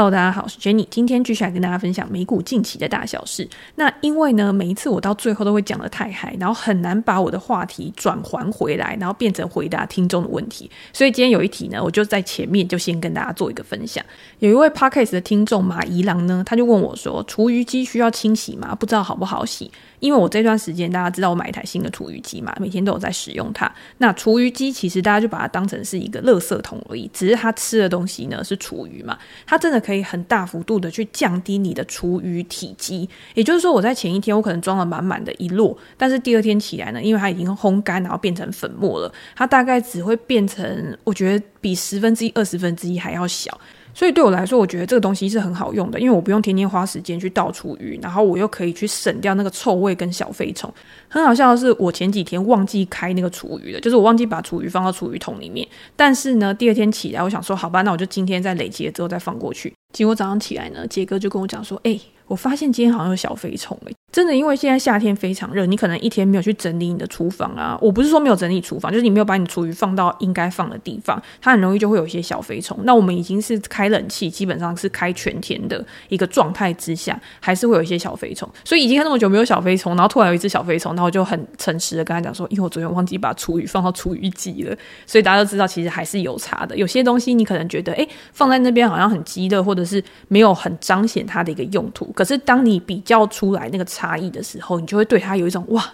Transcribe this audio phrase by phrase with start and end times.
[0.00, 3.46] Hello，大家好，我是 Jenny，今天继续来跟大家分享美股近期的大小事。
[3.74, 10.70] 那因为呢，每一次我到最后都会讲的太嗨，然后很难把我的话题转还回来，然后变成回答听众的问题。
[10.94, 14.02] 所以今天有一题呢，我就在前面就先跟大家做一个分享。
[14.38, 18.74] 有一位 Podcast 的听众马宜郎呢，他就问我说：“厨余机需要清洗吗？
[18.74, 19.70] 不知道好不好洗？”
[20.00, 23.70] 因为我这段时间大家知道我买一台新的厨余机嘛，每天都有在使用它。
[23.98, 33.08] 那厨余机其实大家就把它当成是一个垃圾桶而已，只是它吃的东西呢是厨余嘛，它真的可以很大幅度的去降低你的厨余体积。
[33.34, 43.60] 也就是说，我在前一天我可能装了满满的一摞，但是第二天起来呢，因为它已经烘干，然后变成粉末了，它大概只会变成我觉得比十分之一、二十分之一还要小。
[43.92, 50.72] 所以对我来说，我觉得这个东西是很好用的，因为我不用天天花时间去倒厨余，然后我又可以去省掉那个臭味跟小飞虫。
[51.08, 55.66] 很好笑的是，我前几天忘记开那个厨余了，就是我忘记把厨余放到厨余桶里面。
[55.96, 59.74] 但是呢，第二天起来，我想说，好吧，那我就今天再累积了之后再放过去。
[59.92, 63.92] 结果早上起来呢，杰哥就跟我讲说，哎，我发现今天好像有小飞虫哎。
[64.12, 67.78] 真的，因为现在夏天非常热，你可能一天没有去整理你的厨房啊。
[67.80, 72.76] 我不是说没有整理厨房，就是你没有把你厨余放到应该放的地方，它很容易就会有一些小飞虫。
[72.82, 78.48] 那我们已经是开冷气，基本上是开全天的一个状态之下，还是会有一些小飞虫。
[78.64, 84.76] 所以已经看那么久没有小飞虫，然后突然有一只小飞虫，然后我就很诚实的跟他讲说，因为我昨天忘记把厨余放到厨余机了。
[85.06, 86.76] 所以大家都知道，其实还是有差的。
[86.76, 92.06] 有些东西你可能觉得，诶，放在那边好像很鸡肋，或者是没有很彰显它的一个用途。
[92.12, 95.84] 可是当你比较出来那个差异的时候，你就会对它有一种哇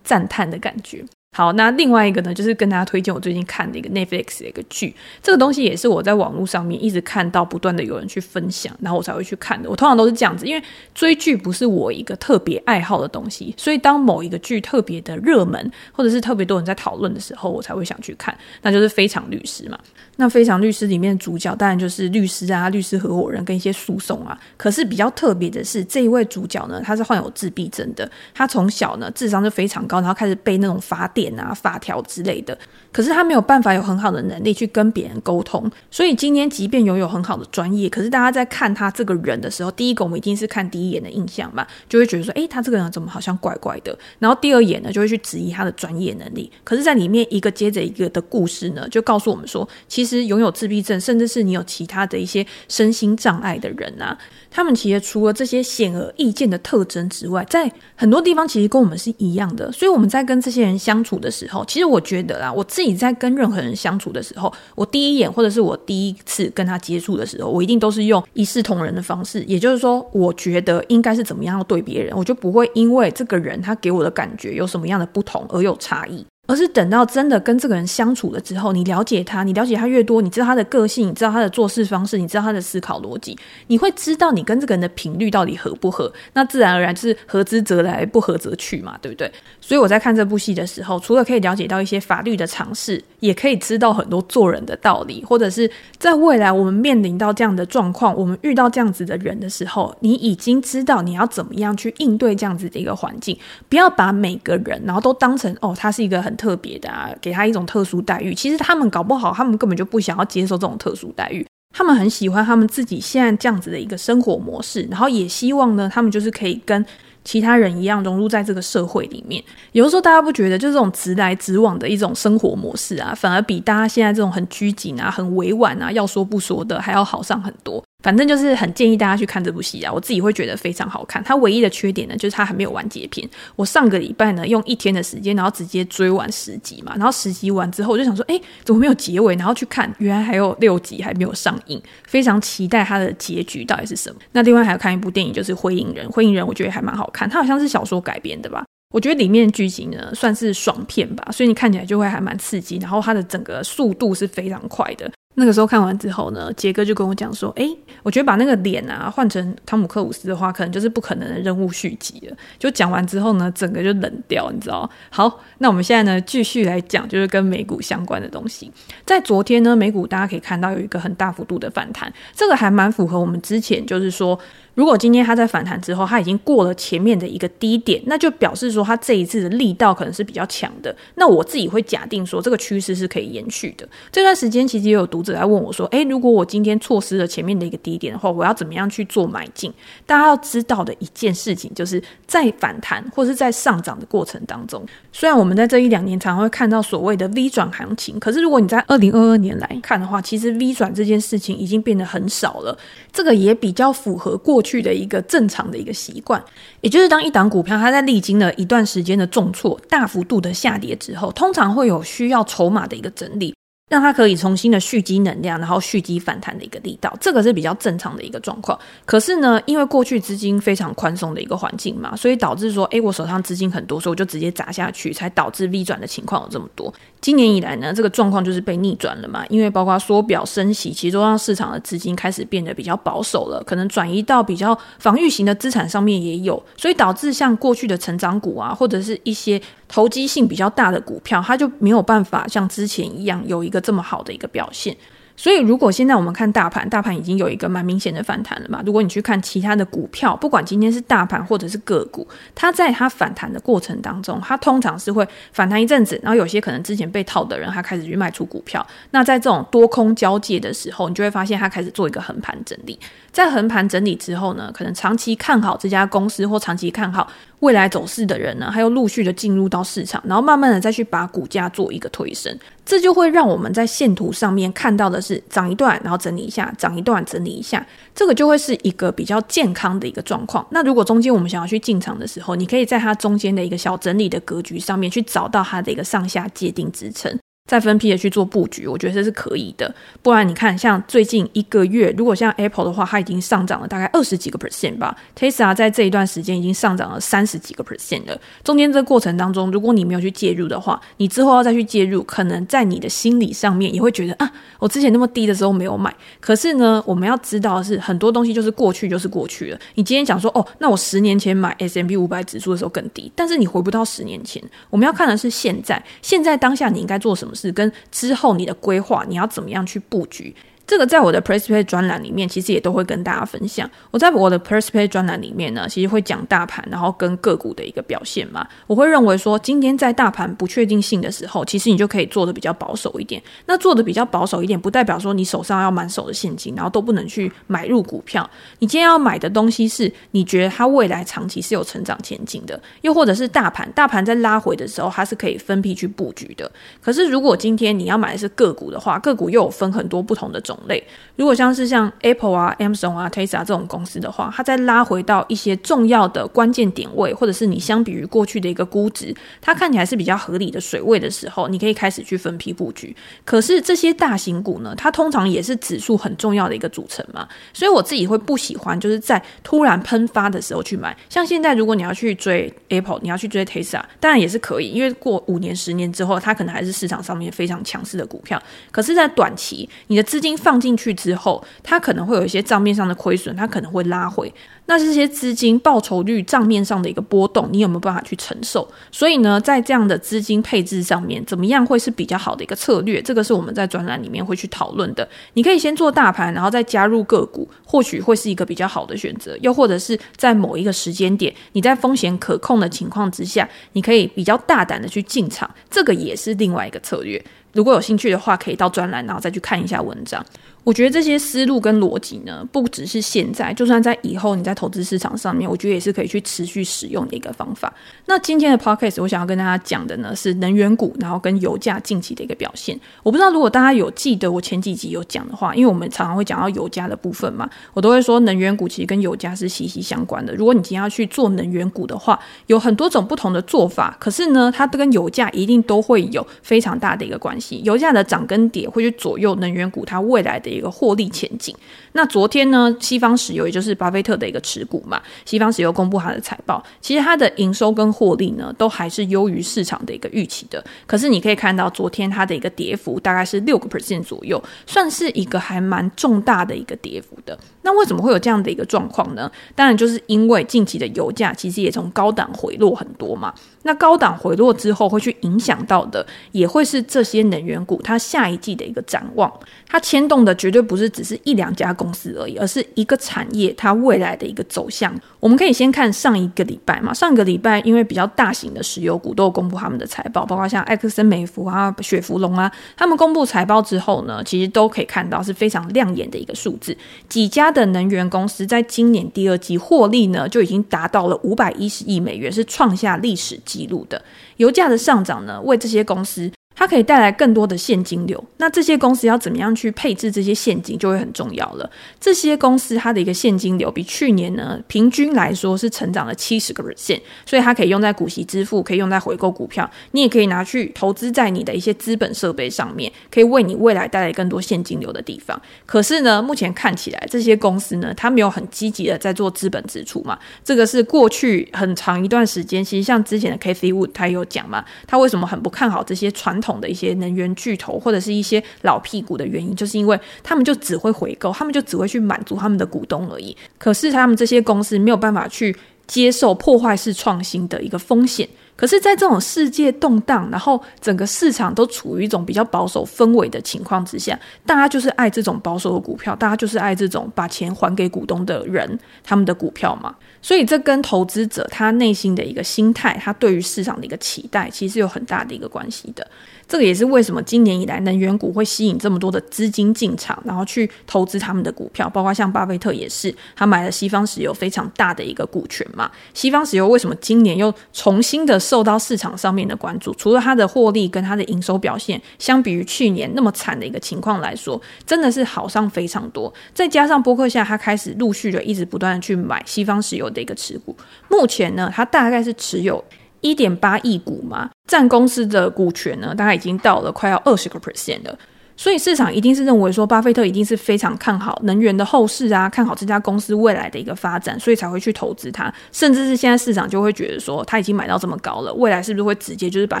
[0.02, 1.04] 赞叹的感觉。
[1.38, 4.92] 好，那另外一个呢，就是跟大家推荐我最近看的一个 Netflix 的一个剧。
[5.22, 9.70] 这个东西也是我在网络上面一直看到不断的有人去分享，然后我才会去看的。
[9.70, 10.60] 我通常都是这样子，因为
[10.96, 18.36] 追剧不是我一个特别爱好的东西，所以当某一个剧特别的热门，或者是特别多人在讨论的时候，我才会想去看。
[18.62, 19.78] 那就是《非常律师》嘛。
[20.16, 24.36] 那《非常律师》里面主角当然就是律师啊，律师合伙人跟一些诉讼啊。
[24.56, 28.10] 可是比较特别的是，这一位主角呢，他是患有自闭症的。
[28.34, 32.56] 他从小呢智商就非常高，然后开始背那种法典啊、法条之类的。
[32.92, 35.70] 可是他没有办法有很好的能力去跟别人沟通。
[35.90, 43.96] 所以今天即便拥有很好的专业，可是大家在看他这个人的时候，第一个我们一定是看第一眼的印象嘛，就会觉得说，诶，他这个人怎么好像怪怪的？
[44.18, 46.50] 然后第二眼呢，就会去质疑他的专业能力。
[46.64, 50.08] 可是，在里面一个接着一个的故事呢，就告诉我们说，其实。
[50.08, 54.16] 其实拥有自闭症，甚至是你有其他的一些身心障碍的人啊，
[54.50, 59.70] 他们其实除了这些显而易见的特征之外，在很多地方其实跟我们是一样的。
[59.72, 76.24] 所以我们在跟这些人相处的时候，其实我觉得啦，我自己在跟任何人相处的时候，我第一眼或者是我第一次跟他接触的时候，我一定都是用一视同仁的方式，也就是说，我觉得应该是怎么样对别人，我就不会因为这个人他给我的感觉有什么样的不同而有差异。
[76.48, 86.10] 而是等到真的跟这个人相处了之后，你了解他，你了解他越多，你知道他的个性，你知道他的做事方式，你知道他的思考逻辑，你会知道你跟这个人的频率到底合不合。
[86.32, 89.30] 那自然而然是合之则来，不合则去嘛，对不对？
[89.60, 103.36] 所以我在看这部戏的时候，除了可以了解到一些法律的常识，也可以知道很多做人的道理，或者是在未来我们面临到这样的状况，我们遇到这样子的人的时候，你已经知道你要怎么样去应对这样子的一个环境，
[103.68, 108.34] 不要把每个人然后都当成哦，他是一个很特别的啊，给他一种特殊待遇。
[108.34, 111.46] 其实他们搞不好，他们根本就不想要接受这种特殊待遇。
[111.74, 116.84] 他们很喜欢他们自己现在这样子的一个生活模式，然后也希望呢，他们就是可以跟
[117.28, 119.44] 其他人一样融入在这个社会里面。
[119.72, 127.84] 有的时候大家不觉得，就这种直来直往的一种生活模式啊，反而比大家现在这种很拘谨啊、很委婉啊、要说不说的还要好上很多。
[128.08, 131.22] 反正就是很建议大家去看这部戏啊，我自己会觉得非常好看。
[131.22, 133.28] 它唯一的缺点呢，就是它还没有完结篇。
[133.54, 136.94] 我上个礼拜呢，用一天的时间，然后直接追完十集嘛。
[136.96, 139.34] 然后十集完之后，我就想说，哎，怎么没有结尾？
[139.34, 144.18] 然后去看，原来还有六集还没有上映，非常期待它的结局到底是什么。
[144.32, 146.06] 那另外还有看一部电影，就是《灰影人》。
[146.10, 148.64] 《灰影人》我觉得还蛮好看，它好像是小说改编的吧？
[148.94, 152.78] 我觉得里面剧情呢，算是爽片吧，所以你看起来就会还蛮刺激。
[152.78, 155.10] 然后它的整个速度是非常快的。
[155.38, 157.70] 那个时候看完之后呢，杰哥就跟我讲说：“诶，
[158.02, 164.90] 我觉得把那个脸啊换成汤姆克鲁斯的话，可能就是不可能的任务续集了。”就讲完之后呢，整个就冷掉，你知道？
[165.10, 168.70] 好，那我们现在呢，继续来讲，就是跟美股相关的东西。
[169.06, 174.38] 在昨天呢，美股大家可以看到有一个很大幅度的反弹，这个还蛮符合我们之前就是说。
[174.78, 180.94] 如果今天它在反弹之后，它已经过了前面的一个低点，那就表示说它这一次的力道可能是比较强的。
[181.16, 183.88] 那我自己会假定说，这个趋势是可以延续的。
[184.12, 189.72] 这段时间其实也有读者来问我说：“诶，如果我今天错失了前面的一个低点的话，我要怎么样去做买进？”
[190.06, 202.78] 大家要知道的一件事情，就是在反弹或是在上涨的过程当中，虽然我们在这一两年常会看到所谓的 V 转行情，可是如果你在二零二二年来看的话，其实 V 转这件事情已经变得很少了。
[203.12, 206.42] 这个也比较符合过去去的一个正常的一个习惯，
[206.82, 213.54] 也就是当一档股票它在历经了一段时间的重挫、大幅度的下跌之后，通常会有需要筹码的一个整理。
[213.88, 218.78] 让它可以重新的蓄积能量，然后蓄积反弹的一个力道，这个是比较正常的一个状况。
[219.06, 226.92] 可是呢，因为过去资金非常宽松的一个环境嘛，所以导致说，诶，我手上资金很多，所以我就直接砸下去，才导致 V 转的情况有这么多。
[227.20, 244.96] 今年以来呢，这个状况就是被逆转了嘛，因为包括缩表升息，其实都让市场的资金开始变得比较保守了，可能转移到比较防御型的资产上面也有，所以导致像过去的成长股啊，或者是一些投机性比较大的股票，它就没有办法像之前一样有一个这么好的一个表现。
[245.40, 248.82] 所以，如果现在我们看大盘，大盘已经有一个蛮明显的反弹了嘛。
[248.84, 252.26] 如果你去看其他的股票，不管今天是大盘或者是个股，
[252.56, 258.84] 它在它反弹的过程当中，它通常是会反弹一阵子，然后有些可能之前被套的人，他开始去卖出股票。
[259.12, 262.98] 那在这种多空交界的时候，你就会发现它开始做一个横盘整理。
[263.30, 272.56] 在横盘整理之后呢，可能长期看好这家公司或长期看好未来走势的人呢，还有陆续的进入到市场，然后慢慢的再去把股价做一个推升。
[272.86, 277.84] 这就会让我们在线图上面看到的是涨一段，然后整理一下，涨一段整理一下，
[278.14, 280.66] 这个就会是一个比较健康的一个状况。
[280.70, 287.38] 那如果中间我们想要去进场的时候，你可以在它中间的一个小整理的格局上面去找到它的一个上下界定支撑。
[287.68, 289.94] 再分批的去做布局，我觉得这是可以的。
[290.22, 295.14] 不然你看，像最近一个月，如果像 Apple 的话，它已经上涨了大概二十几个 percent 吧。
[295.38, 298.40] Tesla 在这一段时间已经上涨了三十几个 percent 了。
[298.64, 306.16] 中间这个过程当中，如果你没有去介入的话，你之后要再去介入，可能在你的心理上面也会觉得啊，我之前那么低的时候没有买。
[306.40, 309.78] 可是呢，我们要知道的是，很多东西就是过去就是过去了。
[309.96, 314.62] 你今天讲说哦，那我十年前买 S M P 五百指数的时候更低，但是你回不到十年前。
[314.88, 317.54] 我们要看的是现在，现在当下你应该做什么？
[317.58, 320.54] 是跟之后你的规划，你要怎么样去布局？
[320.88, 323.88] 这个在我的 Press Play 专栏里面，其实也都会跟大家分享。
[324.10, 328.66] 我在我的 Press Play 专栏里面呢，其实会讲大盘，然后跟个股的一个表现嘛。
[328.86, 333.42] 我会认为说，今天在大盘不确定性的时候，其实你就可以做的比较保守一点。
[333.66, 338.48] 那做的比较保守一点，不代表说你手上要满手的现金，然后都不能去买入股票。
[338.78, 346.70] 你今天要买的东西是你觉得它未来长期是有成长前景的，又或者是大盘，大盘在拉回的时候，它是可以分批去布局的。
[347.02, 351.02] 可是如果今天你要买的是个股的话，个股又有分很多不同的种类。
[351.36, 363.14] 如果像是像 Apple 啊、Amazon 啊、Tesla 这种公司的话，它在拉回到一些重要的关键点位，或者是你相比于过去的一个估值，它看起来是比较合理的水位的时候，你可以开始去分批布局。
[363.44, 371.16] 可是这些大型股呢，它通常也是指数很重要的一个组成嘛，所以我自己会不喜欢就是在突然喷发的时候去买。
[371.28, 378.60] 像现在，如果你要去追 Apple，你要去追 Tesla，当然也是可以，因为过五年、十年之后，它可能还是市场上面非常强势的股票。
[378.90, 381.14] 可是，在短期，你的资金放进去。
[381.14, 384.52] 之后，它可能会有一些账面上的亏损，它可能会拉回。
[384.84, 388.86] 那这些资金报酬率账面上的一个波动，你有没有办法去承受？
[389.10, 393.22] 所以呢，在这样的资金配置上面，怎么样会是比较好的一个策略？
[393.22, 395.26] 这个是我们在专栏里面会去讨论的。
[395.54, 399.56] 你可以先做大盘，然后再加入个股，或许会是一个比较好的选择。
[399.62, 407.42] 又或者是在某一个时间点，你在风险可控的情况之下，你可以比较大胆的去进场，这个也是另外一个策略。
[407.78, 410.44] 如果有兴趣的话，可以到专栏，然后再去看一下文章。
[410.88, 417.92] 我觉得这些思路跟逻辑呢，不只是现在，就算在以后你在投资市场上面，我觉得也是可以去持续使用的一个方法。
[418.24, 422.98] 那今天的 podcast 我想要跟大家讲的呢，是能源股，然后跟油价近期的一个表现。
[423.22, 430.54] 我不知道如果大家有记得我前几集有讲的话，因为我们常常会讲到油价的部分嘛，我都会说能源股其实跟油价是息息相关的。
[430.54, 437.82] 如果你今天要去做能源股的话，有很多种不同的做法，可是呢，它都跟油价一定都会有非常大的一个关系。
[437.84, 441.74] 油价的涨跟跌会去左右能源股它未来的一个获利前景。
[442.12, 450.82] 那昨天呢，西方石油也就是巴菲特的一个持股嘛，西方石油公布它的财报，其实它的营收跟获利呢，都还是优于市场的一个预期的。
[451.06, 457.58] 可是你可以看到，昨天它的一个跌幅大概是六个 percent 左右，算是一个还蛮重大的一个跌幅的。
[457.82, 459.50] 那为什么会有这样的一个状况呢？
[459.74, 463.52] 当然就是因为近期的油价其实也从高档回落很多嘛。
[463.82, 469.50] 那高档回落之后，会去影响到的，也会是这些能源股它下一季的一个展望。
[469.86, 475.14] 它牵动的绝对不是只是一两家公司而已，而是一个产业它未来的一个走向。
[475.40, 486.94] 我们可以先看上一个礼拜嘛，上个礼拜因为比较大型的石油股都有公布他们的财报，包括像埃克森美孚啊、雪佛龙啊，他们公布财报之后呢，其实都可以看到是非常亮眼的一个数字。
[487.28, 494.20] 几家的能源公司在今年第二季获利呢，就已经达到了五百一十亿美元，是创下历史记录的。
[494.56, 496.50] 油价的上涨呢，为这些公司。
[496.78, 501.90] 它可以带来更多的现金流，那这些公司要怎么样去配置这些现金就会很重要了。
[502.20, 515.60] 这些公司它的一个现金流比去年呢平均来说是成长了七十个 percent，所以它可以用在股息支付，可以用在回购股票，你也可以拿去投资在你的一些资本设备上面，可以为你未来带来更多现金流的地方。
[515.84, 526.67] 可是呢，目前看起来这些公司呢，它没有很积极的在做资本支出嘛，这个是过去很长一段时间，其实像之前的 Cathie Wood 他有讲嘛，他为什么很不看好这些传统。
[526.68, 533.56] 统的一些能源巨头或者是一些老屁股的原因，就是因为他们就只会回购，他们就只会去满足他们的股东而已。
[533.78, 535.74] 可是他们这些公司没有办法去
[536.06, 538.46] 接受破坏式创新的一个风险。
[538.78, 550.14] 可是，在这种世界动荡，然后整个市场都处于一种比较保守氛围的情况之下，大家就是爱这种保守的股票，大家就是爱这种把钱还给股东的人，他们的股票嘛。
[550.40, 556.24] 所以，这跟投资者他内心的一个心态，他对于市场的一个期待，其实有很大的一个关系的。
[556.68, 566.10] 这个也是为什么今年以来能源股会吸引这么多的资金进场，然后去投资他们的股票，包括像巴菲特也是，他买了西方石油非常大的一个股权嘛。
[566.34, 570.12] 西方石油为什么今年又重新的受到市场上面的关注？
[570.14, 576.52] 除了它的获利跟它的营收表现，相比于去年那么惨的一个情况来说，真的是好上非常多。
[576.74, 580.94] 再加上波克夏它开始陆续的一直不断的去买西方石油的一个持股，
[581.30, 583.02] 目前呢，它大概是持有。
[583.40, 588.36] 一点八亿股嘛，占公司的股权呢，大概已经到了快要二十个 percent 了。
[588.78, 595.70] 所以市场一定是认为说，巴菲特一定是非常看好能源的后市啊，看好这家公司未来的一个发展，所以才会去投资它。
[595.90, 600.00] 甚至是现在市场就会觉得说，他已经买到这么高了，未来是不是会直接就是把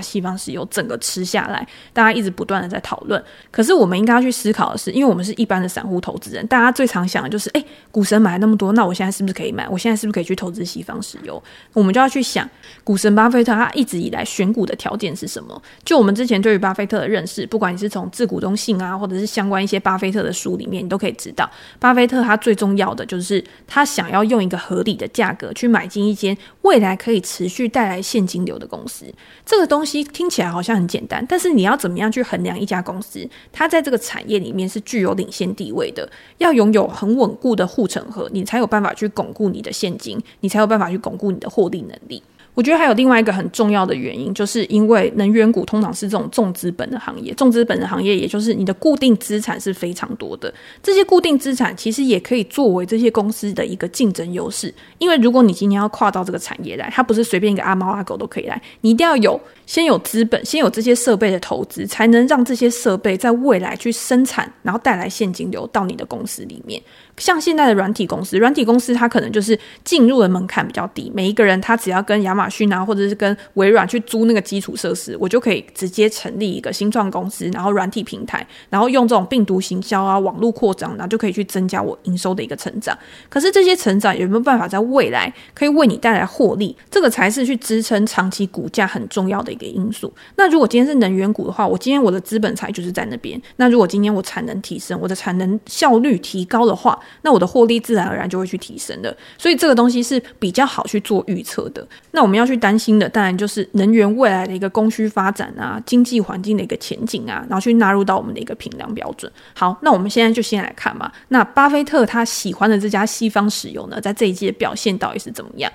[0.00, 1.66] 西方石油整个吃下来？
[1.92, 3.20] 大家一直不断的在讨论。
[3.50, 9.68] 可是我们应该要去思考的是，因为我们是一般的散户投资人，大家最常想的就是，哎，股神买那么多，那我现在是不是可以买？
[9.68, 11.42] 我现在是不是可以去投资西方石油？
[11.72, 12.48] 我们就要去想，
[12.84, 15.60] 股神巴菲特他一直以来选股的条件是什么？
[15.84, 29.06] 就我们之前对于巴菲特的认识，不管你是从自股东信啊，或者是相关一些巴菲特的书里面，你都可以知道，巴菲特他最重要的就是他想要用一个合理的价格去买进一间未来可以持续带来现金流的公司。
[29.46, 36.06] 这个东西听起来好像很简单，但是你要怎么样去衡量一家公司，它在这个产业里面是具有领先地位的，
[36.36, 42.22] 要拥有很稳固的护城河，你才有办法去巩固你的现金，你才有办法去巩固你的获利能力。
[42.58, 50.52] 我觉得还有另外一个很重要的原因，就是因为能源股通常是这种重资本的行业，重资本的行业，也就是你的固定资产是非常多的。
[50.82, 66.80] 这些固定资产其实也可以作为这些公司的一个竞争优势，因为如果你今天要跨到这个产业来，它不是随便一个阿猫阿狗都可以来，你一定要有先有资本，先有这些设备的投资，才能让这些设备在未来去生产，然后带来现金流到你的公司里面。
[67.18, 82.96] 像现在的软体公司，软体公司它可能就是进入的门槛比较低，每一个人他只要跟亚马逊啊，或者是跟微软去租那个基础设施，我就可以直接成立一个新创公司，然后软体平台，然后用这种病毒行销啊、网络扩张，然后就可以去增加我营收的一个成长。
[83.28, 86.74] 可是这些成长有没有办法在未来可以为你带来获利？
[86.90, 90.10] 这个才是去支撑长期股价很重要的个因素。
[90.36, 93.38] 那如果今天是能源股的话，我今天我的资本财就是在那边。
[93.56, 101.86] 那如果今天我产能提升，我的产能效率提高的话，那我的获利自然而然就会去提升的，所以这个东西是比较好去做预测的。
[102.12, 109.30] 那我们要去担心的，当然就是能源未来的一个供需发展啊，经济环境的一个前景啊，然后去纳入到我们的一个评量标准。
[109.54, 111.10] 好，那我们现在就先来看嘛。
[111.28, 115.70] 那巴菲特他喜欢的这家西方石油呢，在这一季的表现到底是怎么样？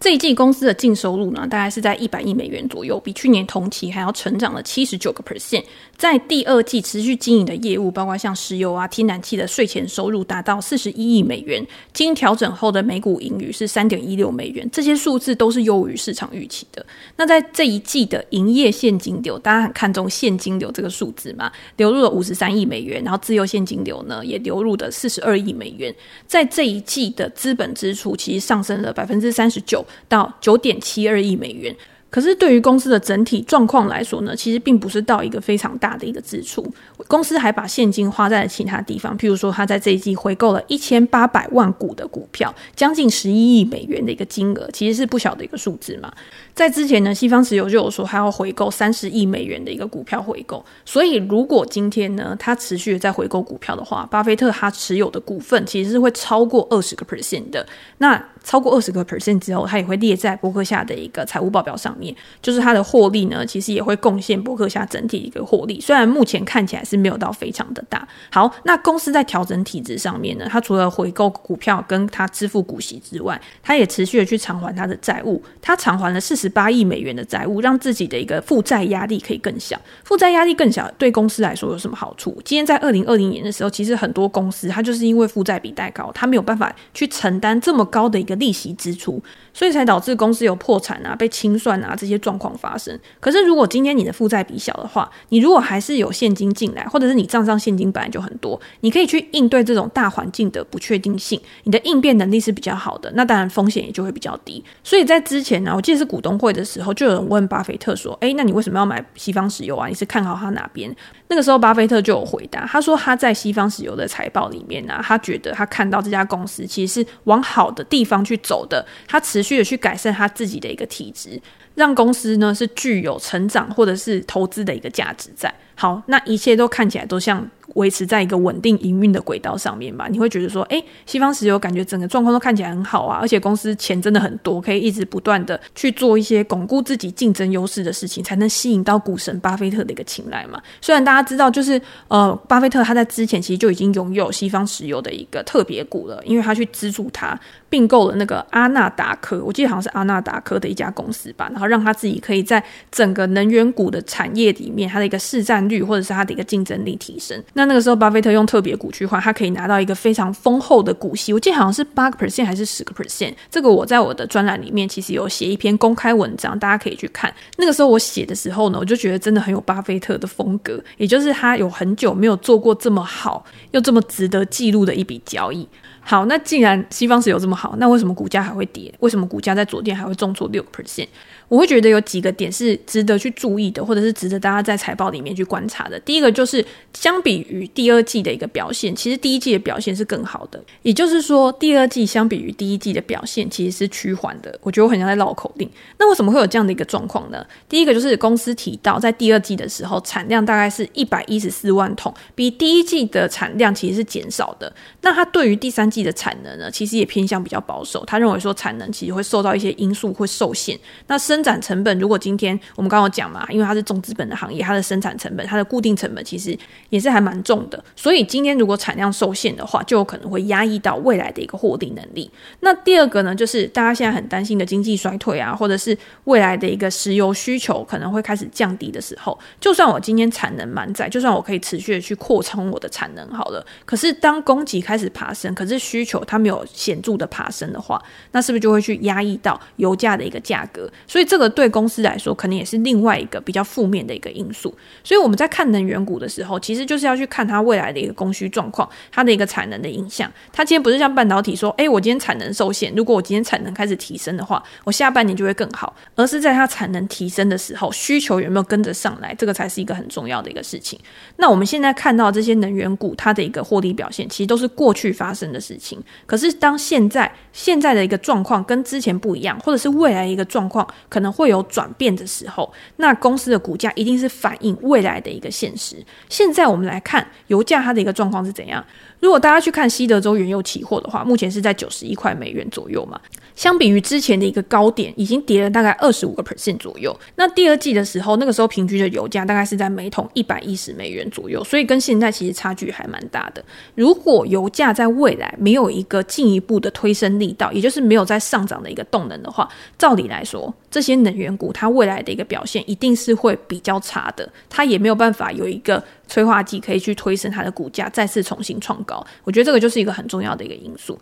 [0.00, 5.62] 这一季公司的净收入呢，大概是在一百亿美元左右，比去年同期还要成长了七十九个 percent。
[6.00, 16.84] 在第二季持续经营的业务，包括像石油啊、天然气的税前收入达到四十一亿美元，经调整后的每股盈余是三点一六美元，这些数字都是优于市场预期的。
[17.16, 21.52] 那在这一季的营业现金流，大家很看重现金流这个数字嘛？
[21.76, 25.94] 流入了五十三亿美元，然后自由现金流呢也流入了四十二亿美元。
[26.26, 29.84] 在这一季的资本支出其实上升了百分之三十九。
[30.08, 31.76] 到九点七二亿美元，
[32.10, 36.66] 可是对于公司的整体状况来说呢，其实并不是到一个非常大的一个支出。
[37.06, 46.12] 公司还把现金花在了其他地方，譬如说，他在这一季回购了一千八百万股的股票，将近十一亿美元的一个金额，其实是不小的一个数字嘛。
[46.54, 50.64] 在之前呢，西方石油就有说还要回购三十亿美元的一个股票回购。
[50.84, 57.66] 所以，如果今天呢，他持续的在回购股票的话，巴菲特他持有的股份其实是会超过二十个 percent 的。
[57.98, 65.80] 那超过二十个 percent 之后，它也会列在波克夏的一个财务报表上面，就是它的获利呢，其实也会贡献波克夏整体一个获利。
[65.80, 68.06] 虽然目前看起来是没有到非常的大。
[68.32, 75.42] 好，那公司在调整体制上面呢，它除了回购股票跟它支付股息之外，它也持续的去偿还它的债务。
[75.60, 79.78] 它偿还了四十八亿美元的债务，让自己的一个负债压力可以更小。
[80.04, 82.30] 负债压力更小，对公司来说有什么好处？
[82.44, 92.98] 今天在二零二零年的时候，其实很多公司它就是因为负债比太高，它没有办法去承担这么高的一个利息支出，所以才导致公司有破产啊、被清算啊这些状况发生。
[93.20, 103.12] 可是，如果今天你的负债比小的话，你如果还是有现金进来，或者是你账上现金本来就很多，你可以去应对这种大环境的不确定性，你的应变能力是比较好的。
[103.14, 104.62] 那当然风险也就会比较低。
[104.82, 109.88] 所以在之前呢、我记得是股东峰会的时候，就有人问巴菲特说：“哎，那你为什么要买西方石油啊？
[109.88, 110.94] 你是看好它哪边？”
[111.30, 121.40] 那个时候，巴菲特就有回答，他说他在西方石油的财报里面呢、啊，他觉得他看到这家公司其实是往好的地方去走的，他持续的去改善他自己的一个体质，
[121.76, 125.54] 让公司呢是具有成长或者是投资的一个价值在。
[125.76, 127.48] 好，那一切都看起来都像。
[127.76, 140.60] 维持在一个稳定营运的轨道上面吧，你会觉得说，诶，西方石油感觉整个状况都看起来很好啊，而且公司钱真的很多，可以一直不断的去做一些巩固自己竞争优势的事情，才能吸引到股神巴菲特的一个青睐嘛。
[140.80, 147.38] 虽然大家他知道，就是呃，巴菲特他在之前其实就已经拥有西方石油的一个特别股了，因为他去资助他
[147.70, 157.40] 并购了那个阿纳达科，我记得好像是阿纳达科的一家公司吧，然后让他自己可以在整个能源股的产业里面，他的一个市占率或者是他的一个竞争力提升。
[157.54, 161.32] 那那个时候，巴菲特用特别股去换，他可以拿到一个非常丰厚的股息。
[161.32, 163.32] 我记得好像是八个 percent 还是十个 percent。
[163.48, 167.32] 这个我在我的专栏里面其实有写一篇公开文章，大家可以去看。
[167.56, 175.68] 那个时候我写的时候呢，我就觉得真的很有巴菲特的风格，也就是他有很久没有做过这么好又这么值得记录的一笔交易。
[176.10, 178.92] 好，那既然西方石油这么好，那为什么股价还会跌？
[178.98, 181.06] 为什么股价在昨天还会重挫六 percent？
[181.50, 185.98] 我会觉得有几个点是值得去注意的，或者是值得大家在财报里面去观察的。
[185.98, 186.64] 第一个就是
[186.94, 190.62] 相比于第二季的一个表现，其实第一季的表现是更好的。
[190.82, 194.56] 也就是说，第二季相比于第一季的表现其实是趋缓的。
[194.62, 195.68] 我觉得我很像在绕口令。
[195.98, 197.44] 那为什么会有这样的一个状况呢？
[197.68, 204.72] 第一个就是公司提到，在第二季的时候产量大概是一百一十四万桶，比第一季的产量其实是减少的。
[205.00, 208.04] 那他对于第三季的产能呢，其实也偏向比较保守。
[208.04, 210.78] 他认为说产能其实会受到一些因素会受限。
[211.08, 216.54] 那生生产成本，如果今天我们刚刚讲嘛，因为它是重资本的行业，它的生产成本、它的固定成本其实
[216.90, 222.30] 也是还蛮重的，所以今天如果产量受限的话，就有可能会压抑到未来的一个获利能力。
[222.60, 237.98] 那第二个呢，就是大家现在很担心的经济衰退啊，或者是未来的一个石油需求可能会开始降低的时候，就算我今天产能满载，就算我可以持续的去扩充我的产能好了，可是当供给开始爬升，可是需求它没有显著的爬升的话，
[238.32, 240.90] 那是不是就会去压抑到油价的一个价格？
[241.06, 244.74] 所以这个对公司来说，可能也是另外一个比较负面的一个因素。
[245.04, 250.28] 所以我们在看能源股的时候，其实就是要去看它未来的一个供需状况，它的一个产能的影响。
[250.52, 255.94] 它今天不是像半导体说，诶，我今天产能受限，如果我今天产能开始提升的话，我下半年就会更好。
[256.16, 260.98] 而是在它产能提升的时候，需求有没有跟着上来，这个才是一个很重要的一个事情。
[261.36, 266.02] 那我们现在看到这些能源股，它的一个获利表现，其实都是过去发生的事情。
[266.26, 271.60] 可是当现在现在的一个状况跟之前不一样，或者是未来一个状况可能会有。
[271.70, 275.96] 转变的时候，那公司的股价一定是反映未来的一个现实。
[276.28, 278.84] 现在我们来看油价它的一个状况是怎样。
[279.20, 283.20] 如果大家去看西德州原油期货的话，目前是在九十一块美元左右嘛。
[283.54, 287.14] 相比于之前的一个高点，已经跌了大概二十五个 percent 左右。
[287.36, 293.62] 那第二季的时候，那个时候平均的油价大概是在每桶一百一十美元左右，所以跟现在其实差距还蛮大的。
[293.94, 309.02] 如果油价在未来没有一个进一步的推升力道，也就是没有在上涨的一个动能的话，照理来说，这些能源股它未来的一个表现一定是会比较差的，它也没有办法有一个催化剂可以去推升它的股价再次重新创
[309.44, 311.18] 我觉得这个就是一个很重要的一个因素。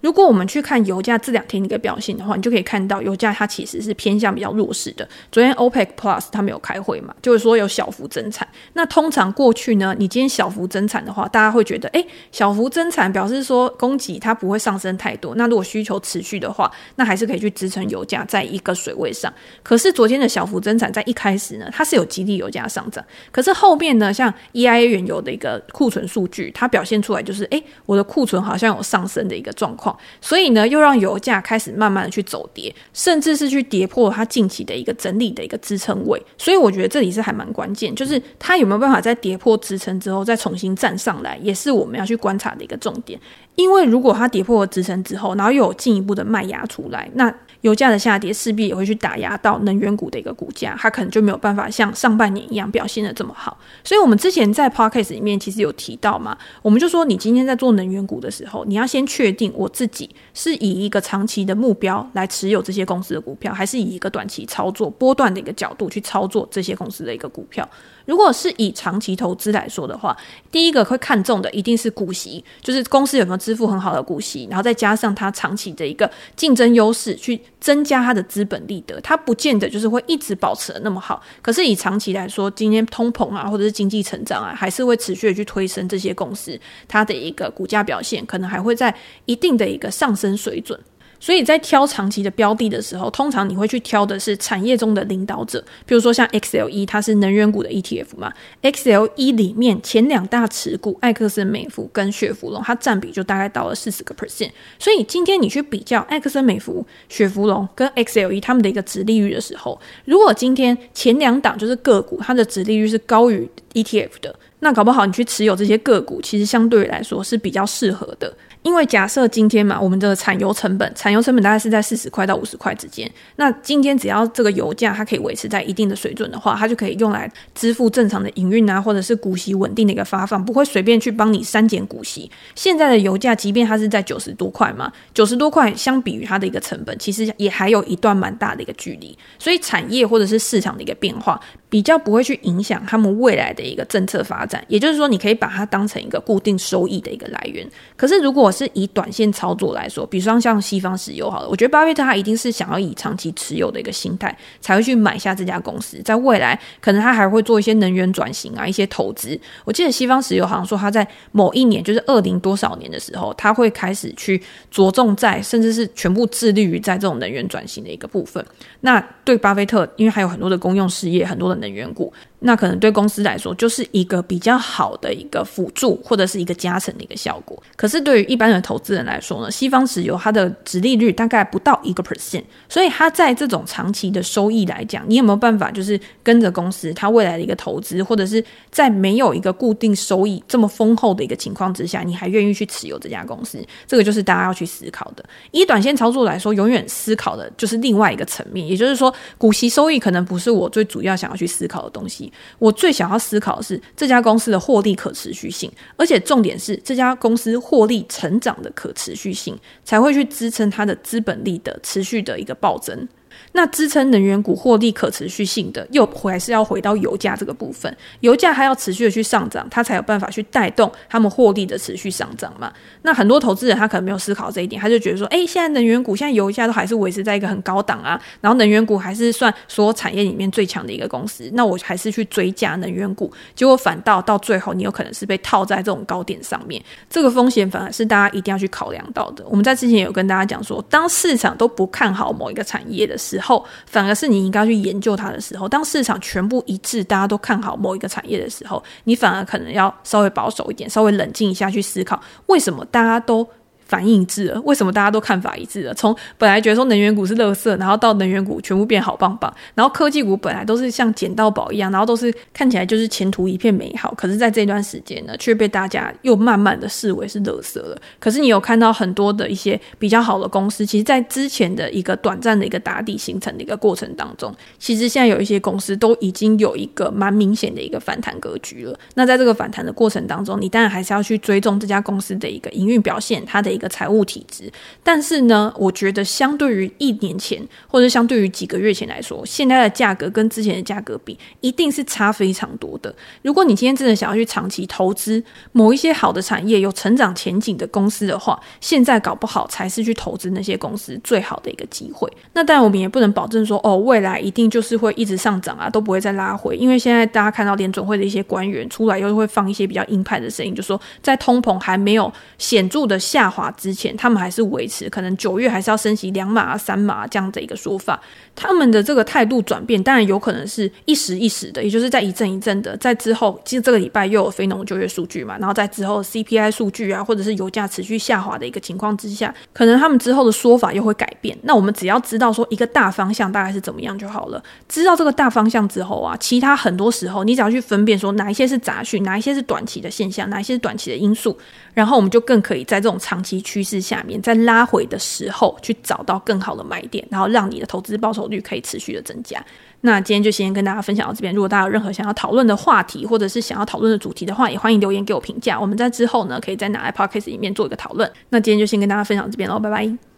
[0.00, 5.06] 如果我们去看油价这两天的一个表现的话，你就可以看到油价它其实是偏向比较弱势的。
[5.30, 8.46] 昨天 OPEC Plus 他们有开会嘛，就是说有小幅增产。
[8.72, 15.34] 那通常过去呢，你今天小幅增产的话，大家会觉得，哎，小幅增产表示说供给它不会上升太多。
[15.34, 19.32] 那如果需求持续的话，那还是可以去支撑油价在一个水位上。
[19.62, 23.04] 可是昨天的小幅增产在一开始呢，它是有激励油价上涨。
[23.30, 29.89] 可是后面呢，像 EIA 原油的一个库存数据，它表现出来就是，哎，我的库存好像有上升的一个状况。
[30.20, 36.20] 所以呢，又让油价开始慢慢的去走跌，甚至是去跌破它近期的一个整理的一个支撑位。
[36.36, 43.18] 所以我觉得这里是还蛮关键，就是它有没有办法在跌破支撑之后再重新站上来，也是我们要去观察的一个重点。
[43.56, 53.58] 因为如果它跌破了支撑之后，然后又有进一步的卖压出来，那油价的下跌势必也会去打压到能源股的一个股价，它可能就没有办法像上半年一样表现得这么好。
[53.84, 67.68] 所以，我们之前在 Podcast 里面其实有提到嘛，我们就说你今天在做能源股的时候，你要先确定我自己是以一个长期的目标来持有这些公司的股票，还是以一个短期操作波段的一个角度去操作这些公司的一个股票。
[68.06, 70.16] 如果是以长期投资来说的话，
[70.50, 79.00] 第一个会看重的一定是股息，就是公司有没有支付很好的股息，然后再加上它长期的一个竞争优势，去增加它的资本利得。
[79.00, 86.58] 它不见得就是会一直保持的那么好，可是以长期来说，今天通膨啊，或者是经济成长啊，还是会持续的去推升这些公司
[86.88, 88.94] 它的一个股价表现，可能还会在
[89.26, 90.78] 一定的一个上升水准。
[91.20, 104.50] 所以在挑长期的标的的时候，通常你会去挑的是产业中的领导者，比如说像 XLE，它是能源股的 ETF 嘛，XLE 里面前两大持股艾克森美孚跟雪佛龙，它占比就大概到了四十个 percent。
[104.78, 118.34] 所以今天你去比较艾克森美孚、雪佛龙跟 XLE 他们的一个值利率的时候，如果今天前两档就是个股，它的值利率是高于 ETF 的，那搞不好你去持有这些个股，其实相对来说是比较适合的。
[118.62, 123.10] 因为假设今天嘛，我们的产油成本，产油成本大概是在四十块到五十块之间。
[123.36, 132.30] 那今天只要这个油价它可以维持在一定的水准的话，它就可以用来支付正常的营运啊，或者是股息稳定的一个发放，不会随便去帮你删减股息。
[132.54, 139.16] 现在的油价，即便它是在九十多块嘛，九十多块相比于它的一个成本，其实也还有一段蛮大的一个距离。
[139.38, 144.62] 所以产业或者是市场的一个变化，比较不会去影响他们未来的一个政策发展。
[144.68, 147.66] 也就是说，你可以把它当成一个固定收益的一个来源。
[147.96, 156.02] 可是如果是以短线操作来说，比如说像西方石油好了，我觉得巴菲特他一定是想要以长期持有的一个心态，才会去买下这家公司。
[156.02, 159.38] 在未来，可能他还会做一些能源转型啊，一些投资。
[159.64, 168.44] 我记得西方石油好像说他在某一年，就是二零多少年的时候，他会开始去着重在，甚至是全部致力于在这种能源转型的一个部分。
[168.80, 172.12] 那对巴菲特，因为还有很多的公用事业，很多的的缘故。
[172.40, 177.62] 那可能对公司来说就是一个比较好的一个辅助或者是一个加成的一个效果。
[177.76, 193.58] 可是对于一般的投资人来说呢，西方石油它的值利率大概不到一个 percent，所以它在这种长期的收益来讲，你有没有办法就是跟着公司它未来的一个投资，或者是在没有一个固定收益这么丰厚的一个情况之下，你还愿意去持有这家公司？
[193.86, 195.24] 这个就是大家要去思考的。
[195.50, 202.29] 以短线操作来说，永远思考的就是另外一个层面，也就是说，股息收益可能不是我最主要想要去思考的东西。
[202.58, 213.08] 我最想要思考的是这家公司的获利可持续性，而且重点是这家公司获利成长的可持续性，才会去支撑它的资本力的持续的一个暴增。
[213.52, 217.94] 那支撑能源股获利可持续性的，又还是要回到油价这个部分。
[218.20, 222.72] 油价还要持续的去上涨，它才有办法去带动他们获利的持续上涨嘛。
[223.02, 239.44] 那很多投资人他可能没有思考这一点，他就觉得说，哎，现在能源股现在油价都还是维持在一个很高档啊，然后能源股还是算所有产业里面最强的一个公司，那我还是去追加能源股，结果反倒到最后，你有可能是被套在这种高点上面，这个风险反而是大家一定要去考量到的。
[239.48, 253.48] 我们在之前有跟大家讲说，当市场都不看好某一个产业的时候，后反而是你应该去研究它的时候，当市场全部一致，大家都看好某一个产业的时候，你反而可能要稍微保守一点，稍微冷静一下去思考，为什么大家都。
[253.90, 255.92] 反应一致了，为什么大家都看法一致了？
[255.94, 268.00] 从本来觉得说能源股是垃圾，然后到能源股全部变好棒棒，然后科技股本来都是像捡到宝一样，然后都是看起来就是前途一片美好，可是在这段时间呢，却被大家又慢慢的视为是垃圾了。
[268.20, 278.96] 可是你有看到很多的一些比较好的公司，其实，在之前的一个短暂的一个打底形成的一个过程当中，其实现在有一些公司都已经有一个蛮明显的一个反弹格局了。
[279.14, 284.70] 那在这个反弹的过程当中，你当然还是要去追踪这家公司的一个营运表现，它的一个财务体质。
[285.02, 293.12] 但是呢，我觉得相对于一年前或者相对于几个月前来说，现在的价格跟之前的价格比，一定是差非常多的。
[293.42, 302.30] 如果你今天真的想要去长期投资某一些好的产业、有成长前景的公司的话，现在搞不好才是去投资那些公司最好的一个机会。
[302.52, 318.20] 那当然，我们也不能保证说哦，未来一定就是会一直上涨啊，都不会再拉回，因为现在大家看到联准会的一些官员出来，又会放一些比较鹰派的声音，就说在通膨还没有显著的下滑之前，他们还是维持可能九月还是要升息两码、三码这样的一个说法。
[318.54, 331.56] 他们的这个态度转变，当然有可能是一时一时的，也就是在一阵一阵的，在之后，其实这个礼拜又有非农就业数据嘛，然后在之后 CPI 数据啊，或者是油价持续下滑的一个情况之下，可能他们之后的说法又会改变。
[331.62, 334.62] 那我们只要知道说一个大方向大概是怎么样就好了。
[334.88, 341.56] 知道这个大方向之后啊，其他很多时候你只要去分辨说哪一些是杂讯，哪一些是短期的现象，哪一些是短期的因素，
[341.94, 349.62] 然后我们就更可以在这种长期趋势下面，在拉回的时候去找到更好的买点，然后让你的投资报酬率可以持续的增加。
[350.02, 351.54] 那今天就先跟大家分享到这边。
[351.54, 355.78] 如果大家有任何想要讨论的话题，或者是想要讨论的主题的话，也欢迎留言给我评价。
[355.78, 358.30] 我们在之后呢，可以在哪 podcast 里面做一个讨论。
[358.48, 360.20] 那今天就先跟大家分享这边喽，拜拜。